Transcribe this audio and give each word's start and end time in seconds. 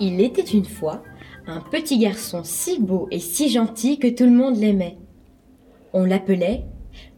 Il 0.00 0.20
était 0.20 0.42
une 0.42 0.64
fois 0.64 1.02
un 1.46 1.60
petit 1.60 1.98
garçon 1.98 2.42
si 2.44 2.78
beau 2.80 3.08
et 3.10 3.18
si 3.18 3.48
gentil 3.48 3.98
que 3.98 4.08
tout 4.08 4.24
le 4.24 4.30
monde 4.30 4.56
l'aimait. 4.56 4.98
On 5.92 6.04
l'appelait 6.04 6.64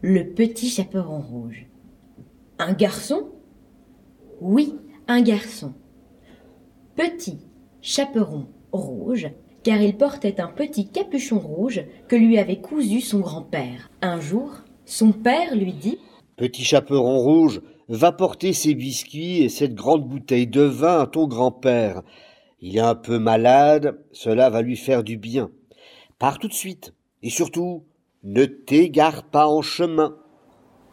le 0.01 0.33
petit 0.33 0.69
chaperon 0.69 1.19
rouge. 1.19 1.67
Un 2.59 2.73
garçon? 2.73 3.29
Oui, 4.41 4.75
un 5.07 5.21
garçon. 5.21 5.73
Petit 6.95 7.39
chaperon 7.81 8.47
rouge, 8.71 9.29
car 9.63 9.81
il 9.81 9.95
portait 9.95 10.39
un 10.41 10.47
petit 10.47 10.87
capuchon 10.87 11.39
rouge 11.39 11.83
que 12.07 12.15
lui 12.15 12.37
avait 12.37 12.61
cousu 12.61 13.01
son 13.01 13.19
grand-père. 13.19 13.89
Un 14.01 14.19
jour, 14.19 14.51
son 14.85 15.11
père 15.11 15.55
lui 15.55 15.73
dit 15.73 15.97
Petit 16.37 16.63
chaperon 16.63 17.19
rouge, 17.19 17.61
va 17.87 18.11
porter 18.11 18.53
ces 18.53 18.73
biscuits 18.73 19.43
et 19.43 19.49
cette 19.49 19.75
grande 19.75 20.07
bouteille 20.07 20.47
de 20.47 20.61
vin 20.61 21.01
à 21.01 21.07
ton 21.07 21.27
grand-père. 21.27 22.01
Il 22.59 22.77
est 22.77 22.81
un 22.81 22.95
peu 22.95 23.19
malade, 23.19 23.99
cela 24.11 24.49
va 24.49 24.61
lui 24.61 24.77
faire 24.77 25.03
du 25.03 25.17
bien. 25.17 25.51
Pars 26.19 26.39
tout 26.39 26.47
de 26.47 26.53
suite, 26.53 26.93
et 27.21 27.29
surtout, 27.29 27.83
ne 28.23 28.45
t'égare 28.45 29.23
pas 29.23 29.47
en 29.47 29.61
chemin. 29.61 30.17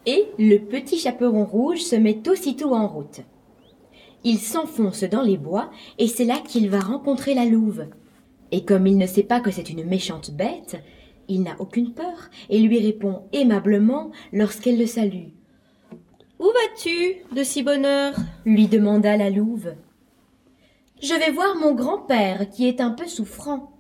Et 0.04 0.26
le 0.38 0.58
petit 0.58 0.98
chaperon 0.98 1.44
rouge 1.44 1.80
se 1.80 1.96
met 1.96 2.28
aussitôt 2.28 2.74
en 2.74 2.88
route. 2.88 3.20
Il 4.24 4.38
s'enfonce 4.38 5.04
dans 5.04 5.22
les 5.22 5.38
bois, 5.38 5.70
et 5.98 6.08
c'est 6.08 6.24
là 6.24 6.38
qu'il 6.46 6.68
va 6.68 6.80
rencontrer 6.80 7.34
la 7.34 7.44
louve. 7.44 7.86
Et 8.50 8.64
comme 8.64 8.86
il 8.86 8.98
ne 8.98 9.06
sait 9.06 9.22
pas 9.22 9.40
que 9.40 9.50
c'est 9.50 9.70
une 9.70 9.84
méchante 9.84 10.32
bête, 10.32 10.76
il 11.28 11.42
n'a 11.42 11.56
aucune 11.60 11.94
peur 11.94 12.28
et 12.50 12.58
lui 12.58 12.78
répond 12.78 13.22
aimablement 13.32 14.10
lorsqu'elle 14.32 14.78
le 14.78 14.86
salue. 14.86 15.28
Où 16.38 16.44
vas-tu 16.44 17.24
de 17.34 17.42
si 17.42 17.62
bonne 17.62 17.84
heure? 17.84 18.14
lui 18.44 18.66
demanda 18.66 19.16
la 19.16 19.30
louve. 19.30 19.74
Je 21.02 21.14
vais 21.14 21.32
voir 21.32 21.56
mon 21.56 21.74
grand-père 21.74 22.48
qui 22.48 22.68
est 22.68 22.80
un 22.80 22.90
peu 22.90 23.08
souffrant. 23.08 23.72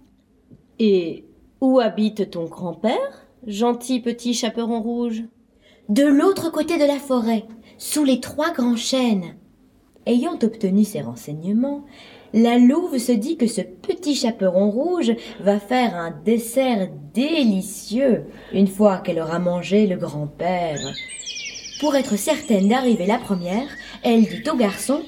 Et 0.80 1.24
où 1.60 1.78
habite 1.78 2.30
ton 2.30 2.46
grand-père, 2.46 3.28
gentil 3.46 4.00
petit 4.00 4.34
chaperon 4.34 4.82
rouge? 4.82 5.22
De 5.88 6.02
l'autre 6.02 6.50
côté 6.50 6.78
de 6.78 6.84
la 6.84 6.98
forêt, 6.98 7.44
sous 7.78 8.02
les 8.02 8.18
trois 8.18 8.52
grands 8.52 8.76
chênes. 8.76 9.36
Ayant 10.04 10.36
obtenu 10.42 10.82
ces 10.82 11.00
renseignements, 11.00 11.84
la 12.32 12.58
louve 12.58 12.98
se 12.98 13.12
dit 13.12 13.36
que 13.36 13.46
ce 13.46 13.60
petit 13.60 14.16
chaperon 14.16 14.68
rouge 14.68 15.12
va 15.38 15.60
faire 15.60 15.94
un 15.94 16.10
dessert 16.10 16.88
délicieux 17.14 18.24
une 18.52 18.66
fois 18.66 18.98
qu'elle 18.98 19.20
aura 19.20 19.38
mangé 19.38 19.86
le 19.86 19.96
grand-père. 19.96 20.80
Pour 21.78 21.94
être 21.94 22.16
certaine 22.16 22.66
d'arriver 22.66 23.06
la 23.06 23.18
première, 23.18 23.68
elle 24.02 24.22
dit 24.22 24.42
au 24.50 24.56
garçon 24.56 25.02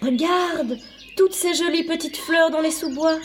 Regarde 0.00 0.78
toutes 1.18 1.34
ces 1.34 1.52
jolies 1.52 1.82
petites 1.82 2.16
fleurs 2.16 2.52
dans 2.52 2.60
les 2.60 2.70
sous-bois. 2.70 3.18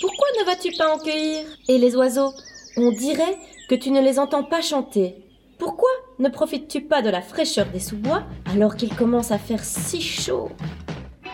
Pourquoi 0.00 0.26
ne 0.40 0.46
vas-tu 0.46 0.74
pas 0.78 0.94
en 0.94 0.98
cueillir? 0.98 1.44
Et 1.68 1.76
les 1.76 1.94
oiseaux, 1.94 2.32
on 2.78 2.90
dirait 2.90 3.36
que 3.68 3.74
tu 3.74 3.90
ne 3.90 4.00
les 4.00 4.18
entends 4.18 4.44
pas 4.44 4.62
chanter. 4.62 5.14
Pourquoi 5.58 5.90
ne 6.18 6.30
profites-tu 6.30 6.80
pas 6.80 7.02
de 7.02 7.10
la 7.10 7.20
fraîcheur 7.20 7.66
des 7.66 7.80
sous-bois 7.80 8.22
alors 8.50 8.76
qu'il 8.76 8.96
commence 8.96 9.30
à 9.30 9.36
faire 9.36 9.62
si 9.62 10.00
chaud? 10.00 10.48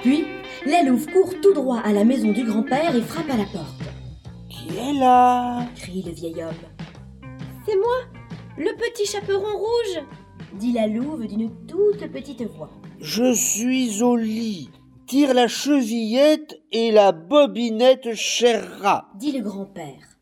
Puis, 0.03 0.25
la 0.67 0.83
louve 0.83 1.07
court 1.13 1.33
tout 1.41 1.55
droit 1.55 1.79
à 1.79 1.93
la 1.93 2.03
maison 2.03 2.33
du 2.33 2.43
grand-père 2.43 2.97
et 2.97 3.01
frappe 3.01 3.31
à 3.31 3.37
la 3.37 3.45
porte. 3.45 3.83
Qui 4.49 4.77
est 4.77 4.99
là? 4.99 5.65
crie 5.77 6.03
le 6.05 6.11
vieil 6.11 6.43
homme. 6.43 7.31
C'est 7.67 7.77
moi, 7.77 7.99
le 8.59 8.77
petit 8.77 9.07
chaperon 9.07 9.57
rouge 9.57 10.03
dit 10.55 10.73
la 10.73 10.89
louve 10.89 11.25
d'une 11.29 11.53
toute 11.69 12.11
petite 12.11 12.43
voix. 12.57 12.71
Je 13.01 13.33
suis 13.33 14.03
au 14.03 14.17
lit. 14.17 14.69
Tire 15.13 15.35
la 15.35 15.47
chevillette 15.47 16.59
et 16.73 16.91
la 16.91 17.13
bobinette, 17.13 18.15
cher 18.15 18.79
rat, 18.81 19.11
dit 19.17 19.33
le 19.33 19.43
grand-père. 19.43 20.17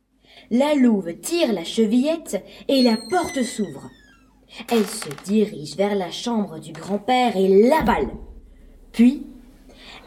La 0.51 0.75
louve 0.75 1.15
tire 1.21 1.53
la 1.53 1.63
chevillette 1.63 2.45
et 2.67 2.83
la 2.83 2.97
porte 3.09 3.41
s'ouvre. 3.45 3.89
Elle 4.69 4.85
se 4.85 5.09
dirige 5.25 5.77
vers 5.77 5.95
la 5.95 6.11
chambre 6.11 6.59
du 6.59 6.73
grand-père 6.73 7.37
et 7.37 7.69
l'avale. 7.69 8.09
Puis, 8.91 9.29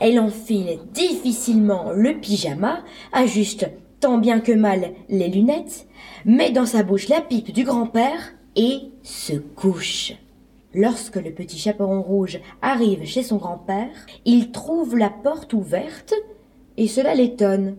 elle 0.01 0.19
enfile 0.19 0.79
difficilement 0.91 1.93
le 1.93 2.19
pyjama, 2.19 2.83
ajuste 3.13 3.69
tant 4.01 4.17
bien 4.17 4.41
que 4.41 4.51
mal 4.51 4.91
les 5.07 5.29
lunettes, 5.29 5.87
met 6.25 6.51
dans 6.51 6.65
sa 6.65 6.83
bouche 6.83 7.07
la 7.07 7.21
pipe 7.21 7.53
du 7.53 7.63
grand-père 7.63 8.33
et 8.57 8.91
se 9.01 9.31
couche. 9.31 10.11
Lorsque 10.75 11.17
le 11.17 11.31
petit 11.31 11.59
chaperon 11.59 12.01
rouge 12.01 12.39
arrive 12.61 13.05
chez 13.05 13.21
son 13.21 13.37
grand-père, 13.37 13.93
il 14.25 14.51
trouve 14.51 14.97
la 14.97 15.11
porte 15.11 15.53
ouverte 15.53 16.15
et 16.77 16.87
cela 16.87 17.13
l'étonne. 17.13 17.77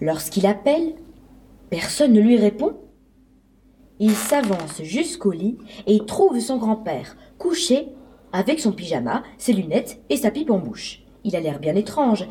Lorsqu'il 0.00 0.46
appelle, 0.46 0.94
personne 1.70 2.12
ne 2.12 2.20
lui 2.20 2.36
répond. 2.36 2.76
Il 4.00 4.12
s'avance 4.12 4.82
jusqu'au 4.82 5.30
lit 5.30 5.56
et 5.86 6.04
trouve 6.04 6.40
son 6.40 6.58
grand-père 6.58 7.16
couché 7.38 7.88
avec 8.32 8.60
son 8.60 8.72
pyjama, 8.72 9.22
ses 9.38 9.52
lunettes 9.52 10.02
et 10.10 10.16
sa 10.16 10.30
pipe 10.30 10.50
en 10.50 10.58
bouche. 10.58 11.02
Il 11.24 11.36
a 11.36 11.40
l'air 11.40 11.60
bien 11.60 11.74
étrange, 11.74 12.26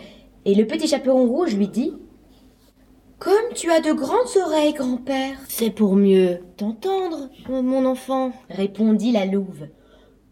et 0.46 0.54
le 0.54 0.68
petit 0.68 0.88
chaperon 0.88 1.28
rouge 1.28 1.56
lui 1.56 1.68
dit 1.68 1.94
tu 3.54 3.72
as 3.72 3.82
de 3.82 3.92
grandes 3.92 4.38
oreilles, 4.46 4.74
grand-père. 4.74 5.38
C'est 5.48 5.70
pour 5.70 5.96
mieux 5.96 6.40
t'entendre, 6.58 7.30
mon 7.50 7.86
enfant, 7.86 8.32
répondit 8.50 9.12
la 9.12 9.26
louve. 9.26 9.68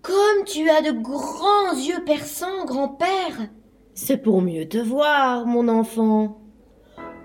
Comme 0.02 0.46
tu 0.46 0.69
as 0.69 0.81
de 0.81 0.91
grands 0.91 1.74
yeux 1.75 2.03
perçants, 2.06 2.66
grand-père. 2.66 3.47
C'est 3.94 4.18
pour 4.18 4.41
mieux 4.41 4.68
te 4.68 4.78
voir, 4.78 5.46
mon 5.46 5.68
enfant. 5.68 6.38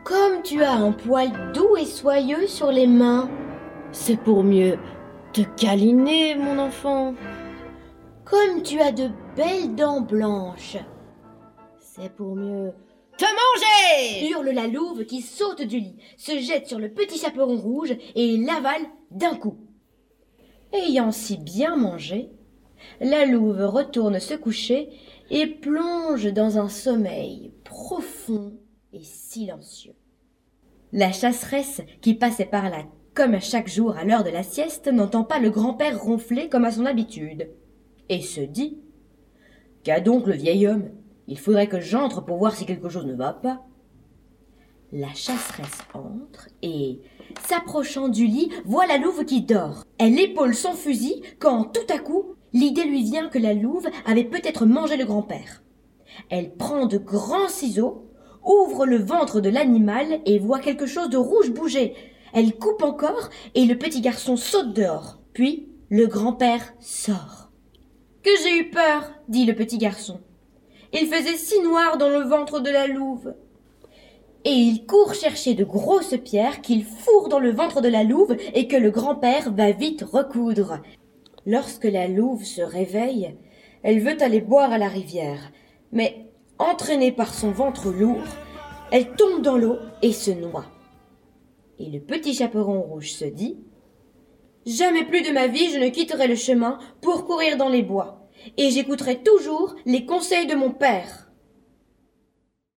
Comme 0.05 0.43
tu 0.43 0.63
as 0.63 0.73
un 0.73 0.93
poil 0.93 1.31
doux 1.55 1.77
et 1.77 1.87
soyeux 1.87 2.47
sur 2.47 2.71
les 2.73 2.87
mains. 2.87 3.31
C'est 3.93 4.19
pour 4.19 4.43
mieux 4.43 4.77
te 5.33 5.43
câliner, 5.57 6.35
mon 6.35 6.59
enfant. 6.59 7.15
Comme 8.25 8.63
tu 8.63 8.81
as 8.81 8.93
de 8.93 9.09
belles 9.37 9.75
dents 9.75 10.01
blanches. 10.01 10.79
C'est 11.79 12.13
pour 12.13 12.35
mieux 12.35 12.73
te 13.17 13.25
manger 13.25 14.29
hurle 14.29 14.51
la 14.51 14.67
louve 14.67 15.05
qui 15.05 15.23
saute 15.23 15.63
du 15.63 15.79
lit, 15.79 15.97
se 16.17 16.39
jette 16.39 16.67
sur 16.67 16.79
le 16.79 16.93
petit 16.93 17.19
chaperon 17.19 17.57
rouge 17.57 17.97
et 18.15 18.37
l'avale 18.37 18.83
d'un 19.11 19.35
coup. 19.35 19.59
Ayant 20.73 21.13
si 21.13 21.37
bien 21.37 21.77
mangé, 21.77 22.31
la 23.01 23.27
louve 23.27 23.63
retourne 23.63 24.19
se 24.19 24.35
coucher 24.35 24.89
et 25.31 25.47
plonge 25.47 26.33
dans 26.33 26.59
un 26.59 26.69
sommeil 26.69 27.53
profond 27.65 28.55
et 28.93 29.03
silencieux. 29.03 29.95
La 30.93 31.13
chasseresse 31.13 31.81
qui 32.01 32.15
passait 32.15 32.45
par 32.45 32.71
là 32.71 32.85
comme 33.15 33.41
chaque 33.41 33.69
jour 33.69 33.97
à 33.97 34.05
l'heure 34.05 34.25
de 34.25 34.31
la 34.31 34.43
sieste 34.43 34.89
n'entend 34.89 35.23
pas 35.23 35.39
le 35.39 35.51
grand-père 35.51 36.03
ronfler 36.03 36.49
comme 36.49 36.65
à 36.65 36.73
son 36.73 36.85
habitude, 36.85 37.49
et 38.09 38.21
se 38.21 38.41
dit 38.41 38.79
Qu'a 39.85 40.01
donc 40.01 40.27
le 40.27 40.35
vieil 40.35 40.67
homme? 40.67 40.91
Il 41.27 41.39
faudrait 41.39 41.69
que 41.69 41.81
j'entre 41.81 42.25
pour 42.25 42.39
voir 42.39 42.55
si 42.55 42.67
quelque 42.67 42.89
chose 42.89 43.07
ne 43.07 43.15
va 43.15 43.33
pas. 43.33 43.63
La 44.93 45.13
chasseresse 45.15 45.79
entre 45.93 46.49
et, 46.63 47.01
s'approchant 47.47 48.09
du 48.09 48.27
lit, 48.27 48.51
voit 48.65 48.87
la 48.87 48.99
louve 48.99 49.25
qui 49.25 49.43
dort. 49.43 49.85
Elle 49.99 50.19
épaule 50.21 50.55
son 50.55 50.73
fusil 50.73 51.23
quand, 51.39 51.65
tout 51.65 51.93
à 51.93 51.99
coup, 51.99 52.35
l'idée 52.53 52.85
lui 52.85 53.03
vient 53.03 53.29
que 53.29 53.39
la 53.39 53.55
louve 53.55 53.89
avait 54.07 54.25
peut-être 54.25 54.67
mangé 54.67 54.97
le 54.97 55.05
grand-père. 55.05 55.63
Elle 56.31 56.55
prend 56.55 56.87
de 56.87 56.99
grands 56.99 57.49
ciseaux, 57.49 58.11
ouvre 58.45 58.87
le 58.87 58.99
ventre 58.99 59.41
de 59.41 59.49
l'animal 59.49 60.21
et 60.27 60.39
voit 60.39 60.61
quelque 60.61 60.87
chose 60.87 61.09
de 61.09 61.17
rouge 61.17 61.51
bouger. 61.51 61.95
Elle 62.33 62.57
coupe 62.57 62.83
encore 62.83 63.31
et 63.55 63.65
le 63.65 63.79
petit 63.79 64.01
garçon 64.01 64.37
saute 64.37 64.75
dehors. 64.75 65.19
Puis 65.33 65.69
le 65.89 66.07
grand-père 66.07 66.75
sort. 66.79 67.51
Que 68.23 68.31
j'ai 68.43 68.59
eu 68.59 68.71
peur, 68.71 69.13
dit 69.29 69.45
le 69.45 69.55
petit 69.55 69.79
garçon. 69.79 70.21
Il 70.97 71.09
faisait 71.09 71.37
si 71.37 71.61
noir 71.61 71.99
dans 71.99 72.09
le 72.09 72.21
ventre 72.21 72.61
de 72.61 72.71
la 72.71 72.87
louve. 72.87 73.35
Et 74.45 74.53
il 74.53 74.87
court 74.87 75.13
chercher 75.13 75.55
de 75.55 75.65
grosses 75.65 76.17
pierres 76.25 76.61
qu'il 76.61 76.85
fourre 76.85 77.29
dans 77.29 77.41
le 77.41 77.51
ventre 77.51 77.81
de 77.81 77.89
la 77.89 78.05
louve 78.05 78.37
et 78.55 78.69
que 78.69 78.77
le 78.77 78.93
grand-père 78.93 79.53
va 79.53 79.73
vite 79.73 80.03
recoudre. 80.03 80.81
Lorsque 81.47 81.85
la 81.85 82.07
louve 82.07 82.45
se 82.45 82.63
réveille, 82.63 83.35
elle 83.83 83.99
veut 83.99 84.23
aller 84.23 84.41
boire 84.41 84.71
à 84.71 84.79
la 84.79 84.87
rivière, 84.89 85.51
mais 85.91 86.27
entraînée 86.59 87.11
par 87.11 87.35
son 87.35 87.51
ventre 87.51 87.91
lourd, 87.91 88.23
elle 88.93 89.17
tombe 89.17 89.43
dans 89.43 89.57
l'eau 89.57 89.79
et 90.01 90.13
se 90.13 90.31
noie. 90.31 90.67
Et 91.81 91.91
le 91.91 91.99
petit 91.99 92.35
chaperon 92.35 92.81
rouge 92.81 93.13
se 93.13 93.25
dit 93.25 93.59
Jamais 94.65 95.05
plus 95.05 95.23
de 95.23 95.33
ma 95.33 95.49
vie 95.49 95.71
je 95.73 95.79
ne 95.79 95.89
quitterai 95.89 96.29
le 96.29 96.37
chemin 96.37 96.79
pour 97.01 97.27
courir 97.27 97.57
dans 97.57 97.69
les 97.69 97.83
bois, 97.83 98.24
et 98.57 98.71
j'écouterai 98.71 99.23
toujours 99.23 99.77
les 99.87 100.07
conseils 100.07 100.47
de 100.47 100.55
mon 100.55 100.71
père. 100.71 101.24